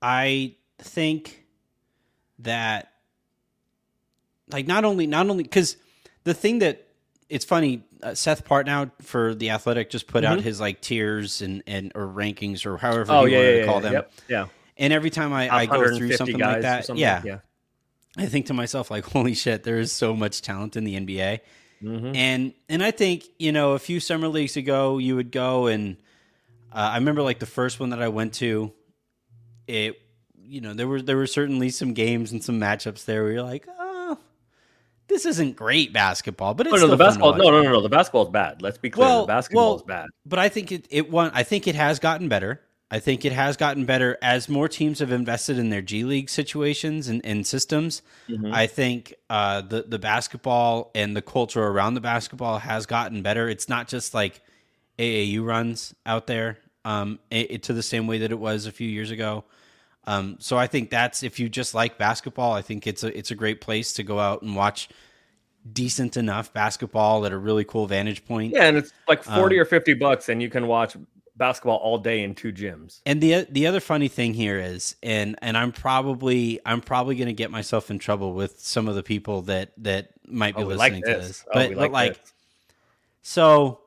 [0.00, 1.44] I think
[2.40, 2.93] that
[4.50, 5.76] like not only not only cuz
[6.24, 6.86] the thing that
[7.28, 10.34] it's funny uh, Seth Partnow for the Athletic just put mm-hmm.
[10.34, 13.60] out his like tiers and and or rankings or however oh, you yeah, want yeah,
[13.60, 13.92] to call yeah, them.
[13.92, 14.46] Yep, yeah.
[14.76, 17.38] And every time I, I go through something like that, something, yeah, yeah,
[18.16, 21.40] I think to myself like, holy shit, there is so much talent in the NBA.
[21.82, 22.14] Mm-hmm.
[22.14, 25.96] And and I think you know a few summer leagues ago you would go and
[26.72, 28.72] uh, I remember like the first one that I went to,
[29.66, 30.00] it
[30.36, 33.42] you know there were there were certainly some games and some matchups there where you're
[33.42, 33.83] like oh
[35.14, 37.88] this isn't great basketball but it's oh, no, the basketball no no no no the
[37.88, 40.72] basketball is bad let's be clear well, the basketball well, is bad but I think
[40.72, 44.18] it it won I think it has gotten better I think it has gotten better
[44.22, 48.02] as more teams have invested in their G League situations and, and systems.
[48.28, 48.54] Mm-hmm.
[48.54, 53.48] I think uh, the the basketball and the culture around the basketball has gotten better.
[53.48, 54.42] It's not just like
[54.98, 58.72] AAU runs out there um, it, it, to the same way that it was a
[58.72, 59.44] few years ago.
[60.06, 63.30] Um, so I think that's if you just like basketball, I think it's a it's
[63.30, 64.88] a great place to go out and watch
[65.72, 68.52] decent enough basketball at a really cool vantage point.
[68.52, 70.96] Yeah, and it's like forty um, or fifty bucks, and you can watch
[71.36, 73.00] basketball all day in two gyms.
[73.06, 77.28] And the the other funny thing here is, and and I'm probably I'm probably going
[77.28, 80.66] to get myself in trouble with some of the people that that might be oh,
[80.66, 82.32] listening like to this, but, oh, but like, this.
[83.22, 83.80] so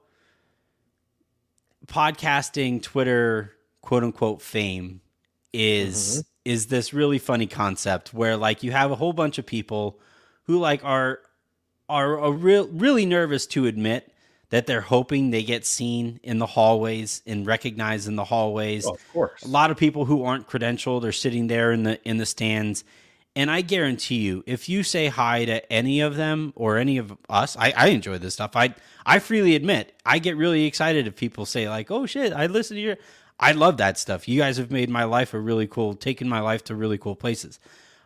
[1.88, 5.01] podcasting, Twitter, quote unquote fame
[5.54, 6.22] is mm-hmm.
[6.46, 10.00] is this really funny concept where like you have a whole bunch of people
[10.44, 11.20] who like are
[11.90, 14.12] are a real really nervous to admit
[14.50, 18.86] that they're hoping they get seen in the hallways and recognized in the hallways.
[18.86, 19.44] Oh, of course.
[19.44, 22.84] A lot of people who aren't credentialed are sitting there in the in the stands.
[23.36, 27.16] And I guarantee you, if you say hi to any of them or any of
[27.30, 28.56] us, I, I enjoy this stuff.
[28.56, 28.74] I
[29.06, 32.76] I freely admit I get really excited if people say like, "Oh shit, I listen
[32.76, 32.98] to your."
[33.39, 34.28] I love that stuff.
[34.28, 37.15] You guys have made my life a really cool, taken my life to really cool
[37.15, 37.60] places.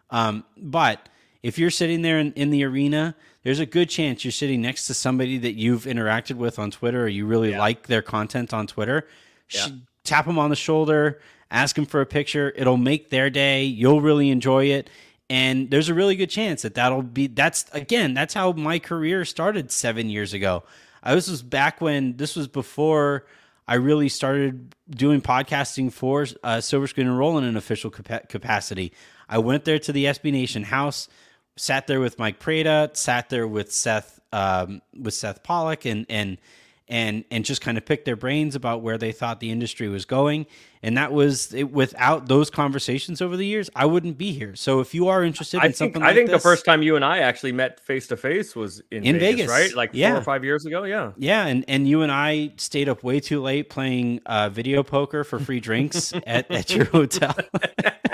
[0.09, 1.07] Um, but
[1.41, 4.87] if you're sitting there in, in the arena there's a good chance you're sitting next
[4.87, 7.59] to somebody that you've interacted with on Twitter or you really yeah.
[7.59, 9.07] like their content on Twitter.
[9.49, 9.67] Yeah.
[10.03, 12.53] Tap them on the shoulder, ask them for a picture.
[12.55, 13.63] It'll make their day.
[13.63, 14.89] You'll really enjoy it.
[15.29, 19.25] And there's a really good chance that that'll be that's again, that's how my career
[19.25, 20.63] started 7 years ago.
[21.03, 23.25] I was, was back when this was before
[23.71, 28.91] I really started doing podcasting for uh, Silver Screen and Roll in an official capacity.
[29.29, 31.07] I went there to the SB Nation house
[31.55, 36.37] sat there with Mike Prada, sat there with Seth um, with Seth Pollack, and and
[36.87, 40.05] and and just kind of pick their brains about where they thought the industry was
[40.05, 40.45] going.
[40.83, 44.55] And that was it, without those conversations over the years, I wouldn't be here.
[44.55, 46.81] So if you are interested in I think something I think this, the first time
[46.81, 49.75] you and I actually met face to face was in, In Vegas, Vegas, right?
[49.75, 50.11] Like yeah.
[50.11, 50.83] four or five years ago.
[50.83, 51.11] Yeah.
[51.17, 55.23] Yeah, and, and you and I stayed up way too late playing uh, video poker
[55.23, 57.35] for free drinks at, at your hotel.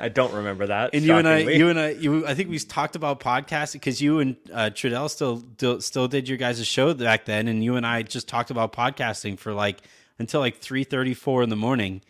[0.00, 0.90] I don't remember that.
[0.94, 4.00] and you and I, you and I, you, I think we talked about podcasting because
[4.00, 7.76] you and uh, Trudell still, still still did your guys' show back then, and you
[7.76, 9.82] and I just talked about podcasting for like
[10.18, 12.00] until like three thirty four in the morning,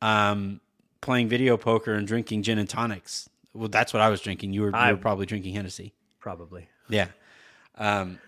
[0.00, 0.60] um,
[1.00, 3.28] playing video poker and drinking gin and tonics.
[3.52, 4.52] Well, that's what I was drinking.
[4.52, 5.92] You were, you were probably drinking Hennessy.
[6.20, 6.68] probably.
[6.88, 7.08] Yeah.
[7.76, 8.18] Um.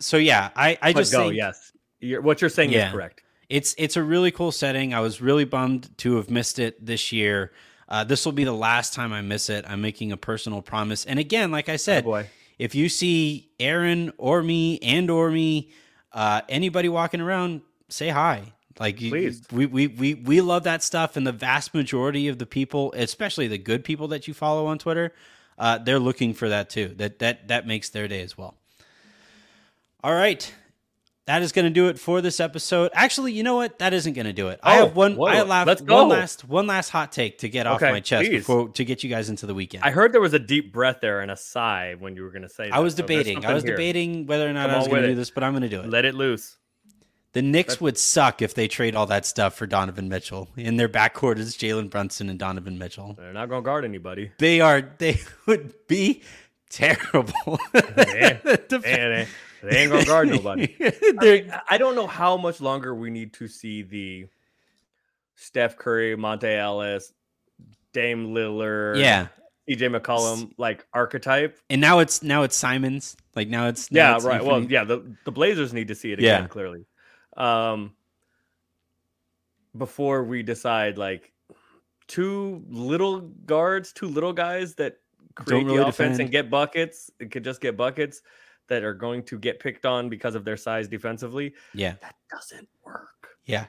[0.00, 1.72] So yeah, I I But just go, think, yes.
[2.00, 2.88] You're, what you're saying Yeah.
[2.88, 3.22] is correct.
[3.48, 4.94] it's it's a really cool setting.
[4.94, 7.52] I was really bummed to have missed it this year.
[7.88, 9.64] Uh, this will be the last time I miss it.
[9.66, 11.04] I'm making a personal promise.
[11.06, 12.28] And again, like I said, boy.
[12.58, 15.70] if you see Aaron or me and or me,
[16.12, 18.52] uh, anybody walking around, say hi.
[18.78, 19.42] Like you- Please.
[19.50, 23.48] we, we we we love that stuff, and the vast majority of the people, especially
[23.48, 25.12] the good people that you follow on Twitter,
[25.58, 26.94] uh, they're looking for that too.
[26.96, 28.54] That that that makes their day as well.
[30.04, 30.52] All right.
[31.28, 32.90] That is going to do it for this episode.
[32.94, 33.80] Actually, you know what?
[33.80, 34.58] That isn't going to do it.
[34.62, 35.14] I Oh, have one.
[35.14, 35.26] whoa.
[35.26, 38.30] I have Let's one last one last hot take to get off Okay, my chest
[38.30, 39.84] before to get you guys into the weekend.
[39.84, 42.42] I heard there was a deep breath there and a sigh when you were going
[42.42, 42.70] to say.
[42.70, 43.44] I was that, so debating.
[43.44, 43.72] I was here.
[43.76, 45.68] debating whether or not Come I was going to do this, but I'm going to
[45.68, 45.90] do it.
[45.90, 46.56] Let it loose.
[47.34, 50.48] the Knicks would suck if they trade all that stuff for Donovan Mitchell.
[50.56, 53.16] In their backcourt is Jalen Brunson and Donovan Mitchell.
[53.18, 54.30] They're not going to guard anybody.
[54.38, 54.80] They are.
[54.96, 56.22] They would be
[56.70, 57.58] terrible.
[57.72, 59.26] They, The they,
[59.62, 60.74] they- they ain't going to guard nobody.
[61.20, 64.26] They're- I- I don't know how much longer we need to see the
[65.36, 67.12] Steph Curry, Monta Ellis,
[67.92, 69.28] Dame Lillard, yeah,
[69.68, 71.58] CJ McCollum like archetype.
[71.70, 73.16] and now it's now it's Simons.
[73.36, 74.44] Like now it's now Yeah, it's right.
[74.44, 76.36] Well, yeah, the, the Blazers need to see it Yeah.
[76.38, 76.86] again, clearly.
[77.36, 77.92] Um
[79.76, 81.32] before we decide like
[82.08, 84.96] two little guards, two little guys that
[85.34, 86.20] create really the offense defend.
[86.20, 88.22] and get buckets, it could just get buckets
[88.68, 91.54] that are going to get picked on because of their size defensively.
[91.74, 93.28] yeah, That doesn't work.
[93.44, 93.66] yeah.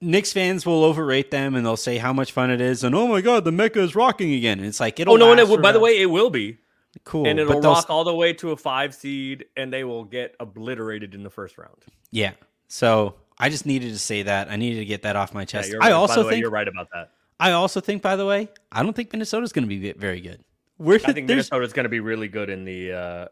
[0.00, 3.06] Knicks fans will overrate them and they'll say how much fun it is and oh
[3.06, 4.58] my god the Mecca is rocking again.
[4.58, 6.58] And it's like it'll Oh no, and it, will- by the way, it will be.
[7.04, 10.34] cool, and it'll rock all the way to a five seed and they will get
[10.40, 11.84] obliterated in the first round.
[12.10, 12.32] Yeah.
[12.68, 14.50] So I just needed to say that.
[14.50, 15.72] I needed to get that off my chest.
[15.72, 15.86] I right.
[15.88, 17.10] by also the way, think you're right about that.
[17.38, 20.42] I also think by the way, I don't think Minnesota's going to be very good.
[20.78, 22.92] We're I think Minnesota's going to be really good in the.
[22.92, 23.28] Uh,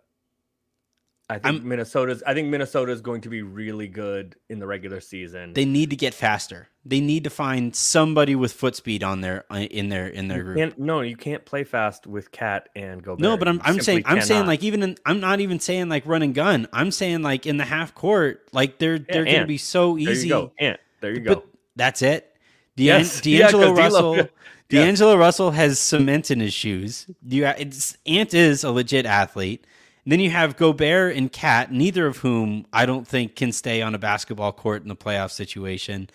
[1.31, 2.23] I think I'm- Minnesota's.
[2.27, 5.53] I think Minnesota's going to be really good in the regular season.
[5.55, 6.69] they need to get faster.
[6.85, 10.43] They need to find somebody with foot speed on their uh, in their in their
[10.43, 10.79] group.
[10.79, 13.21] no, you can't play fast with KAT and Gobert.
[13.21, 15.89] No, but I'm I'm saying simply I'm saying like even in, I'm not even saying
[15.89, 16.67] like run and gun.
[16.73, 20.13] I'm saying like in the half court, like they're they're going to be so there
[20.13, 20.29] easy.
[20.29, 20.81] you go, Ant.
[21.01, 21.45] There you But go.
[21.77, 22.35] that's it.
[22.77, 23.25] Dean, Yes.
[23.27, 24.29] Yeah, D'Angelo 'cause D'Lo- Russell.
[24.71, 25.15] yeah.
[25.17, 27.07] Russell has cement in his shoes.
[27.27, 29.67] You, it's Ant is a legit athlete.
[30.11, 33.95] Then you have Gobert and KAT, neither of whom I don't think can stay on
[33.95, 36.11] a basketball court in the playoff situation.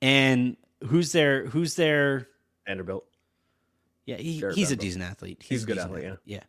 [0.00, 1.46] And who's there?
[1.46, 2.28] who's their
[2.66, 3.04] Vanderbilt.
[4.06, 5.42] yeah, he, Jared he's a decent athlete.
[5.42, 6.40] He's a good decent athlete, Yeah.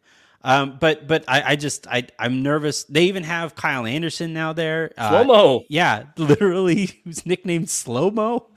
[0.43, 2.83] Um, but but I, I just I I'm nervous.
[2.83, 4.91] They even have Kyle Anderson now there.
[4.97, 5.63] Uh, Slow mo.
[5.69, 8.47] yeah, literally, who's nicknamed Slow Mo.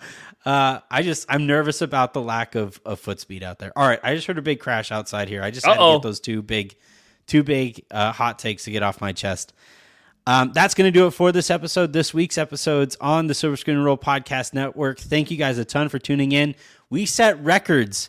[0.45, 3.73] Uh, I just I'm nervous about the lack of, of foot speed out there.
[3.77, 5.43] All right, I just heard a big crash outside here.
[5.43, 6.77] I just had to get those two big,
[7.27, 9.53] two big uh, hot takes to get off my chest.
[10.29, 11.93] Um, that's going to do it for this episode.
[11.93, 14.99] This week's episodes on the Silver Screen Roll Podcast Network.
[14.99, 16.57] Thank you guys a ton for tuning in.
[16.91, 18.09] We set records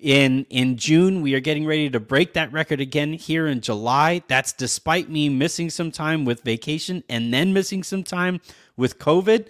[0.00, 1.22] in in June.
[1.22, 4.22] We are getting ready to break that record again here in July.
[4.28, 8.40] That's despite me missing some time with vacation and then missing some time
[8.76, 9.46] with COVID.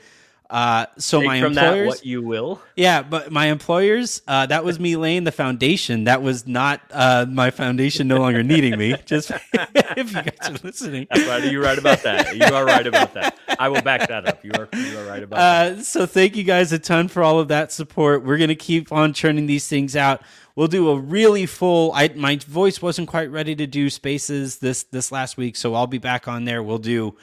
[0.48, 2.60] Uh, so Take my from that employers, what you will.
[2.76, 6.04] yeah, but my employers, uh, that was me laying the foundation.
[6.04, 8.94] That was not uh, my foundation no longer needing me.
[9.06, 11.08] Just if you guys are listening.
[11.10, 11.50] That's right.
[11.50, 12.36] You're right about that.
[12.36, 13.36] You are right about that.
[13.58, 14.44] I will back that up.
[14.44, 15.72] You are you are right about that.
[15.78, 18.24] Uh, so thank you guys a ton for all of that support.
[18.24, 20.22] We're gonna keep on churning these things out.
[20.54, 21.90] We'll do a really full.
[21.92, 25.88] I my voice wasn't quite ready to do spaces this this last week, so I'll
[25.88, 26.62] be back on there.
[26.62, 27.16] We'll do.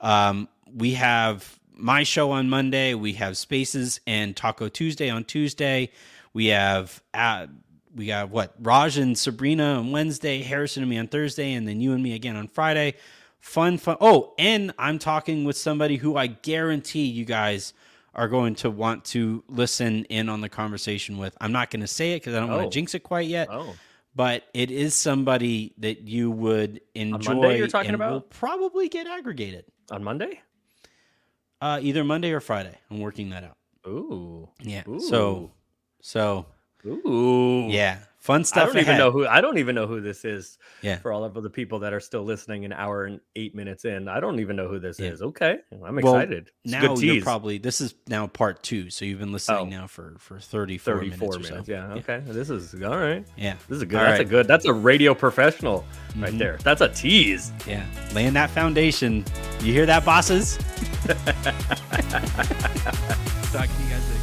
[0.00, 2.94] Um, we have my show on Monday.
[2.94, 5.90] We have spaces and Taco Tuesday on Tuesday.
[6.32, 7.46] We have uh,
[7.94, 11.80] we got what Raj and Sabrina on Wednesday, Harrison and me on Thursday, and then
[11.80, 12.94] you and me again on Friday.
[13.38, 13.96] Fun, fun.
[14.00, 17.72] Oh, and I'm talking with somebody who I guarantee you guys
[18.14, 21.36] are going to want to listen in on the conversation with.
[21.40, 22.64] I'm not going to say it because I don't want Oh.
[22.64, 23.48] to jinx it quite yet.
[23.50, 23.74] Oh,
[24.14, 28.12] but it is somebody that you would enjoy Monday you're talking and about?
[28.12, 29.66] will probably get aggregated.
[29.90, 30.40] On Monday?
[31.60, 32.76] Uh, either Monday or Friday.
[32.90, 33.56] I'm working that out.
[33.86, 34.48] Ooh.
[34.60, 34.82] Yeah.
[34.88, 35.00] Ooh.
[35.00, 35.52] So,
[36.00, 36.46] so
[36.84, 37.66] Ooh.
[37.68, 38.70] yeah, fun stuff.
[38.70, 40.58] I don't even know who I don't even know who this is.
[40.82, 40.96] Yeah.
[40.98, 44.08] For all of the people that are still listening an hour and eight minutes in.
[44.08, 45.10] I don't even know who this Yeah.
[45.10, 45.22] is.
[45.22, 45.58] Okay.
[45.72, 46.50] I'm Well, excited.
[46.64, 49.64] It's now good you're probably this is now part two, so you've been listening Oh.
[49.80, 51.50] now for for 34 34 minutes, minutes.
[51.50, 51.72] or so.
[51.72, 51.92] Yeah.
[51.94, 52.22] Okay.
[52.26, 53.24] This is all right.
[53.36, 53.54] Yeah.
[53.68, 54.00] This is a good.
[54.00, 54.46] All that's a good.
[54.48, 55.84] That's a radio professional
[56.18, 56.38] right Mhm.
[56.38, 56.58] there.
[56.62, 57.52] That's a tease.
[57.66, 57.84] Yeah.
[58.14, 59.24] Laying that foundation.
[59.62, 60.56] You hear that, bosses?
[61.06, 61.24] Talking
[63.70, 64.15] to you guys later.